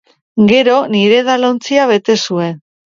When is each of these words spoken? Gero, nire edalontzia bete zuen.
Gero, 0.51 0.79
nire 0.95 1.21
edalontzia 1.25 1.89
bete 1.95 2.19
zuen. 2.29 2.63